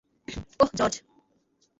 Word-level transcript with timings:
ওহ, 0.59 0.69
George. 0.77 0.95